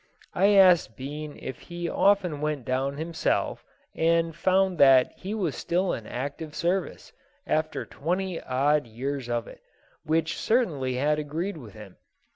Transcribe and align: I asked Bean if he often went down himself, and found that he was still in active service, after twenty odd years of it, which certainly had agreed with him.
I 0.33 0.55
asked 0.55 0.97
Bean 0.97 1.37
if 1.39 1.59
he 1.59 1.87
often 1.87 2.41
went 2.41 2.65
down 2.65 2.97
himself, 2.97 3.63
and 3.95 4.35
found 4.35 4.79
that 4.79 5.11
he 5.15 5.35
was 5.35 5.55
still 5.55 5.93
in 5.93 6.07
active 6.07 6.55
service, 6.55 7.13
after 7.45 7.85
twenty 7.85 8.41
odd 8.41 8.87
years 8.87 9.29
of 9.29 9.47
it, 9.47 9.61
which 10.03 10.39
certainly 10.39 10.95
had 10.95 11.19
agreed 11.19 11.57
with 11.57 11.75
him. 11.75 11.97